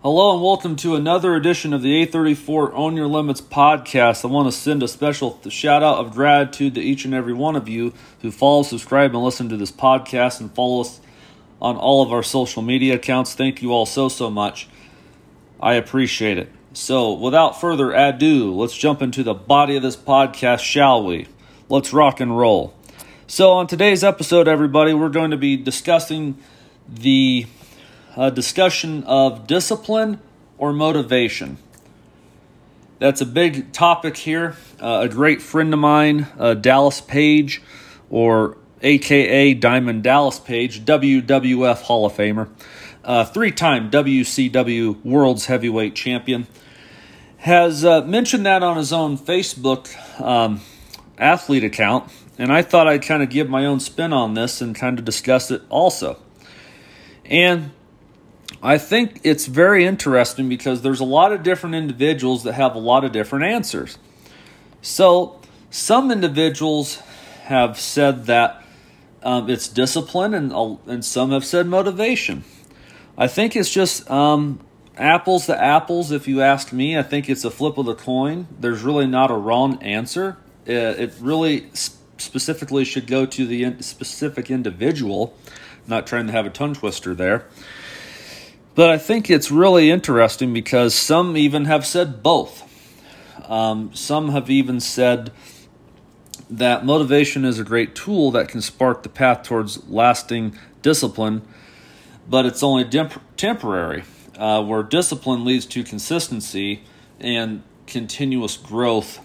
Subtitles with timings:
[0.00, 4.24] Hello and welcome to another edition of the A34 Own Your Limits podcast.
[4.24, 7.56] I want to send a special shout out of gratitude to each and every one
[7.56, 7.92] of you
[8.22, 11.00] who follow, subscribe, and listen to this podcast and follow us
[11.60, 13.34] on all of our social media accounts.
[13.34, 14.68] Thank you all so, so much.
[15.58, 16.52] I appreciate it.
[16.74, 21.26] So, without further ado, let's jump into the body of this podcast, shall we?
[21.68, 22.72] Let's rock and roll.
[23.26, 26.38] So, on today's episode, everybody, we're going to be discussing
[26.88, 27.46] the
[28.18, 30.20] uh, discussion of discipline
[30.58, 31.56] or motivation.
[32.98, 34.56] That's a big topic here.
[34.82, 37.62] Uh, a great friend of mine, uh, Dallas Page,
[38.10, 42.48] or AKA Diamond Dallas Page, WWF Hall of Famer,
[43.04, 46.48] uh, three time WCW World's Heavyweight Champion,
[47.38, 50.60] has uh, mentioned that on his own Facebook um,
[51.18, 52.10] athlete account.
[52.36, 55.04] And I thought I'd kind of give my own spin on this and kind of
[55.04, 56.20] discuss it also.
[57.24, 57.70] And
[58.62, 62.78] I think it's very interesting because there's a lot of different individuals that have a
[62.78, 63.98] lot of different answers.
[64.82, 67.00] So, some individuals
[67.44, 68.64] have said that
[69.22, 70.52] um, it's discipline, and,
[70.86, 72.44] and some have said motivation.
[73.16, 74.60] I think it's just um,
[74.96, 76.96] apples to apples, if you ask me.
[76.96, 78.46] I think it's a flip of the coin.
[78.58, 80.36] There's really not a wrong answer.
[80.66, 85.34] It, it really specifically should go to the specific individual.
[85.86, 87.46] not trying to have a tongue twister there.
[88.78, 92.62] But I think it's really interesting because some even have said both.
[93.50, 95.32] Um, some have even said
[96.48, 101.42] that motivation is a great tool that can spark the path towards lasting discipline,
[102.30, 104.04] but it's only temp- temporary,
[104.38, 106.84] uh, where discipline leads to consistency
[107.18, 109.18] and continuous growth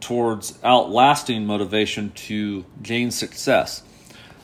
[0.00, 3.84] towards outlasting motivation to gain success.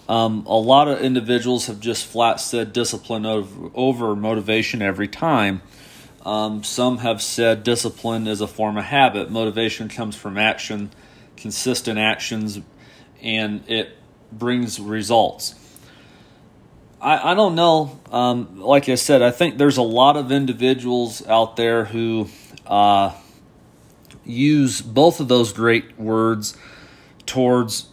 [0.08, 5.60] Um, a lot of individuals have just flat said discipline over, over motivation every time.
[6.24, 9.30] Um, some have said discipline is a form of habit.
[9.30, 10.90] Motivation comes from action,
[11.36, 12.58] consistent actions,
[13.22, 13.90] and it
[14.32, 15.54] brings results.
[17.00, 18.00] I, I don't know.
[18.10, 22.28] Um, like I said, I think there's a lot of individuals out there who
[22.66, 23.14] uh,
[24.24, 26.56] use both of those great words
[27.26, 27.88] towards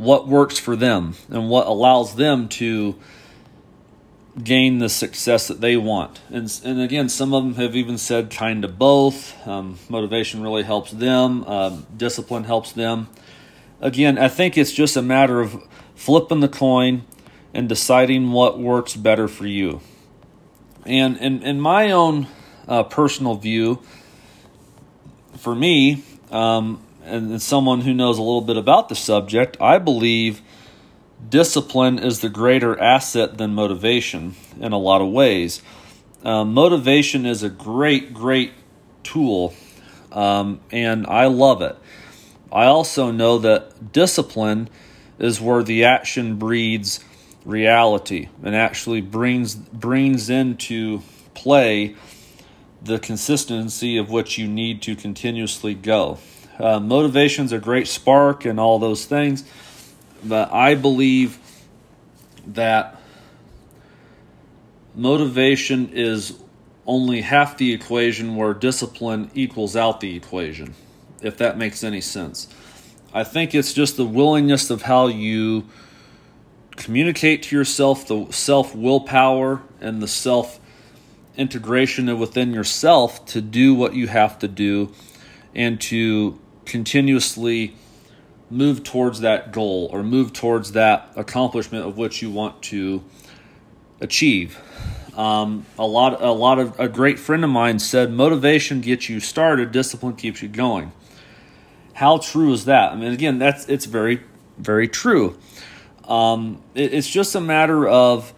[0.00, 2.96] what works for them and what allows them to
[4.42, 6.18] gain the success that they want.
[6.30, 9.46] And, and again, some of them have even said kind of both.
[9.46, 13.08] Um, motivation really helps them, um, discipline helps them.
[13.82, 15.62] Again, I think it's just a matter of
[15.94, 17.02] flipping the coin
[17.52, 19.82] and deciding what works better for you.
[20.86, 22.26] And in, in my own
[22.66, 23.82] uh, personal view,
[25.36, 30.40] for me, um, and someone who knows a little bit about the subject, I believe
[31.28, 35.62] discipline is the greater asset than motivation in a lot of ways.
[36.24, 38.52] Um, motivation is a great, great
[39.02, 39.54] tool,
[40.12, 41.76] um, and I love it.
[42.52, 44.68] I also know that discipline
[45.18, 47.04] is where the action breeds
[47.44, 51.02] reality and actually brings brings into
[51.34, 51.94] play
[52.82, 56.18] the consistency of which you need to continuously go.
[56.60, 59.44] Uh, motivation's a great spark and all those things,
[60.22, 61.38] but I believe
[62.46, 63.00] that
[64.94, 66.38] motivation is
[66.86, 70.74] only half the equation where discipline equals out the equation,
[71.22, 72.48] if that makes any sense.
[73.14, 75.66] I think it's just the willingness of how you
[76.76, 80.60] communicate to yourself, the self willpower and the self
[81.36, 84.92] integration within yourself to do what you have to do
[85.54, 86.38] and to
[86.70, 87.74] continuously
[88.48, 93.02] move towards that goal or move towards that accomplishment of which you want to
[94.00, 94.58] achieve.
[95.16, 99.20] Um, a lot, a lot of a great friend of mine said, "Motivation gets you
[99.20, 100.92] started, discipline keeps you going."
[101.92, 102.92] How true is that?
[102.92, 104.22] I mean, again, that's it's very,
[104.56, 105.36] very true.
[106.04, 108.32] Um, it, it's just a matter of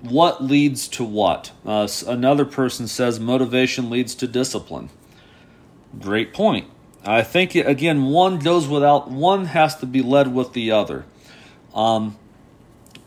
[0.00, 1.52] what leads to what.
[1.64, 4.90] Uh, another person says motivation leads to discipline.
[6.00, 6.68] Great point.
[7.04, 11.04] I think again, one goes without one has to be led with the other,
[11.74, 12.16] um,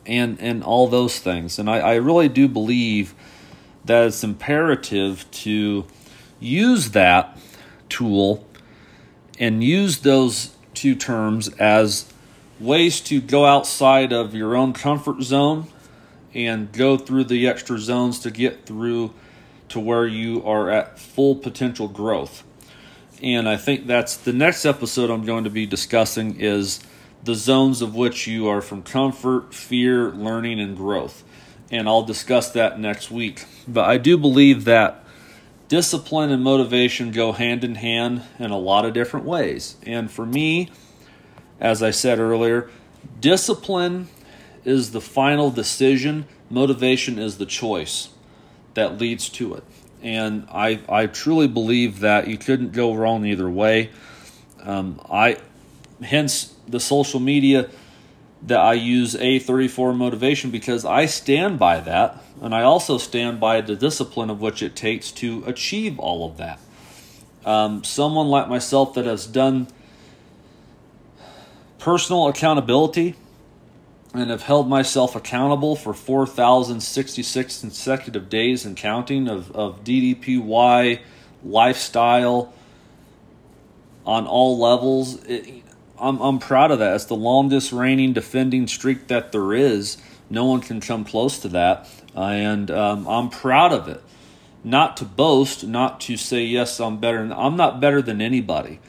[0.05, 1.57] and and all those things.
[1.57, 3.15] And I, I really do believe
[3.85, 5.85] that it's imperative to
[6.39, 7.37] use that
[7.89, 8.45] tool
[9.39, 12.11] and use those two terms as
[12.59, 15.67] ways to go outside of your own comfort zone
[16.33, 19.11] and go through the extra zones to get through
[19.69, 22.43] to where you are at full potential growth
[23.21, 26.79] and I think that's the next episode I'm going to be discussing is
[27.23, 31.23] the zones of which you are from comfort, fear, learning, and growth.
[31.69, 33.45] and I'll discuss that next week.
[33.67, 35.03] But I do believe that
[35.67, 39.75] discipline and motivation go hand in hand in a lot of different ways.
[39.83, 40.69] And for me,
[41.59, 42.69] as I said earlier,
[43.19, 44.07] discipline
[44.63, 48.09] is the final decision, motivation is the choice
[48.75, 49.63] that leads to it.
[50.01, 53.89] And I, I truly believe that you couldn't go wrong either way.
[54.61, 55.37] Um, I,
[56.01, 57.69] hence the social media
[58.43, 63.61] that I use A34 motivation because I stand by that, and I also stand by
[63.61, 66.59] the discipline of which it takes to achieve all of that.
[67.45, 69.67] Um, someone like myself that has done
[71.79, 73.15] personal accountability
[74.19, 80.99] and have held myself accountable for 4,066 consecutive days and counting of, of DDPY
[81.43, 82.53] lifestyle
[84.05, 85.23] on all levels.
[85.25, 85.63] It,
[85.99, 86.95] I'm, I'm proud of that.
[86.95, 89.97] It's the longest reigning defending streak that there is.
[90.29, 91.89] No one can come close to that.
[92.15, 94.01] And um, I'm proud of it.
[94.63, 97.31] Not to boast, not to say, yes, I'm better.
[97.33, 98.79] I'm not better than anybody.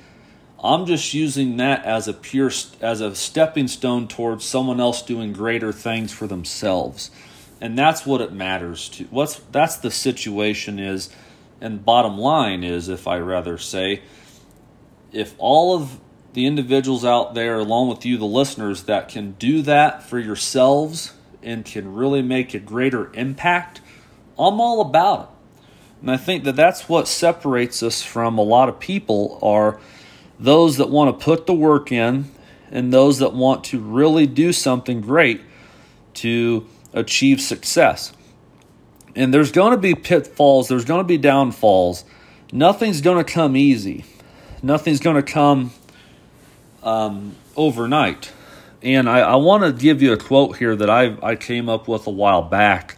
[0.63, 2.51] I'm just using that as a pure
[2.81, 7.11] as a stepping stone towards someone else doing greater things for themselves.
[7.61, 9.05] And that's what it matters to.
[9.05, 11.11] What's that's the situation is
[11.61, 14.03] and bottom line is if I rather say
[15.13, 16.01] if all of
[16.33, 21.15] the individuals out there along with you the listeners that can do that for yourselves
[21.43, 23.81] and can really make a greater impact,
[24.39, 25.29] I'm all about it.
[26.01, 29.81] And I think that that's what separates us from a lot of people are
[30.39, 32.31] those that want to put the work in
[32.71, 35.41] and those that want to really do something great
[36.15, 38.13] to achieve success.
[39.17, 42.05] And there's going to be pitfalls, there's going to be downfalls.
[42.53, 44.05] Nothing's going to come easy.
[44.63, 45.73] Nothing's going to come
[46.83, 48.33] um, overnight.
[48.83, 51.89] And I, I want to give you a quote here that I, I came up
[51.89, 52.97] with a while back.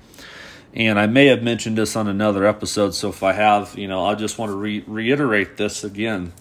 [0.72, 4.06] And I may have mentioned this on another episode, so if I have, you know,
[4.06, 6.32] I just want to re- reiterate this again.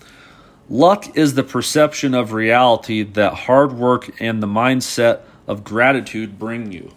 [0.70, 6.72] Luck is the perception of reality that hard work and the mindset of gratitude bring
[6.72, 6.94] you.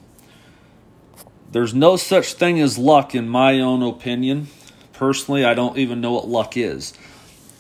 [1.50, 4.48] There's no such thing as luck, in my own opinion.
[4.92, 6.92] Personally, I don't even know what luck is.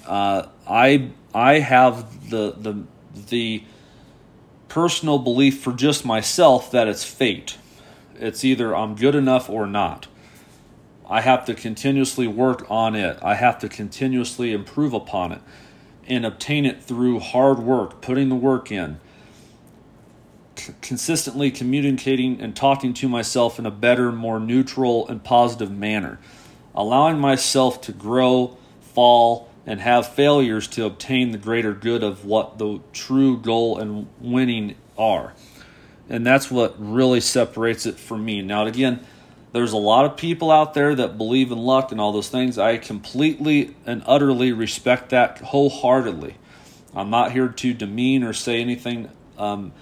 [0.06, 2.84] Uh, I I have the the
[3.28, 3.64] the
[4.68, 7.56] personal belief for just myself that it's fate.
[8.16, 10.08] It's either I'm good enough or not.
[11.08, 13.18] I have to continuously work on it.
[13.22, 15.40] I have to continuously improve upon it
[16.06, 18.98] and obtain it through hard work, putting the work in,
[20.56, 26.18] c- consistently communicating and talking to myself in a better, more neutral, and positive manner,
[26.74, 32.58] allowing myself to grow, fall, and have failures to obtain the greater good of what
[32.58, 35.32] the true goal and winning are.
[36.08, 38.42] And that's what really separates it from me.
[38.42, 39.06] Now, again,
[39.52, 42.58] there's a lot of people out there that believe in luck and all those things.
[42.58, 46.36] I completely and utterly respect that wholeheartedly.
[46.94, 49.72] I'm not here to demean or say anything um,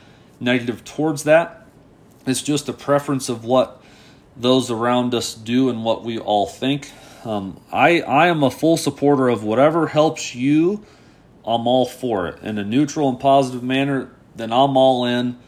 [0.41, 1.67] negative towards that.
[2.27, 3.83] It's just a preference of what
[4.37, 6.91] those around us do and what we all think.
[7.25, 10.85] Um, I I am a full supporter of whatever helps you.
[11.45, 14.11] I'm all for it in a neutral and positive manner.
[14.35, 15.39] Then I'm all in.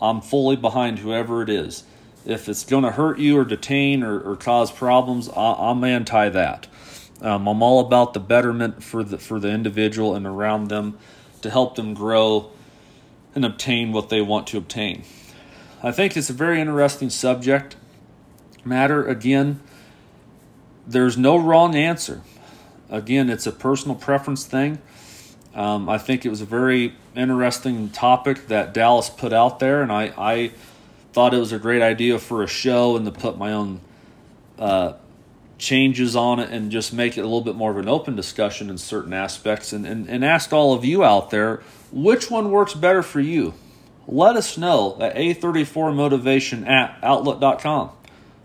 [0.00, 1.84] I'm fully behind whoever it is
[2.26, 6.28] if it's going to hurt you or detain or, or cause problems, I, am anti
[6.28, 6.66] that.
[7.22, 10.98] Um, I'm all about the betterment for the for the individual and around them
[11.40, 12.50] to help them grow
[13.34, 15.04] and obtain what they want to obtain.
[15.82, 17.76] I think it's a very interesting subject
[18.64, 19.06] matter.
[19.06, 19.60] Again,
[20.86, 22.22] there's no wrong answer.
[22.90, 24.78] Again, it's a personal preference thing.
[25.54, 29.90] Um, I think it was a very interesting topic that Dallas put out there, and
[29.90, 30.50] I, I
[31.16, 33.80] thought it was a great idea for a show and to put my own
[34.58, 34.92] uh,
[35.56, 38.68] changes on it and just make it a little bit more of an open discussion
[38.68, 42.74] in certain aspects and, and, and ask all of you out there which one works
[42.74, 43.54] better for you.
[44.06, 47.92] Let us know at a34motivation at outlook.com.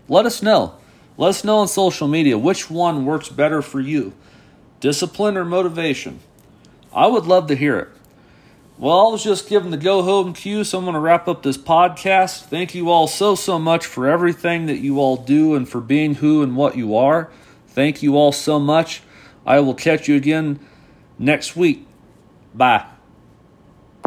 [0.08, 0.74] Let us know.
[1.18, 4.14] Let us know on social media which one works better for you
[4.80, 6.20] discipline or motivation.
[6.90, 7.88] I would love to hear it.
[8.82, 11.44] Well, I was just giving the go home cue, so I'm going to wrap up
[11.44, 12.46] this podcast.
[12.46, 16.16] Thank you all so, so much for everything that you all do and for being
[16.16, 17.30] who and what you are.
[17.68, 19.02] Thank you all so much.
[19.46, 20.58] I will catch you again
[21.16, 21.86] next week.
[22.56, 22.91] Bye.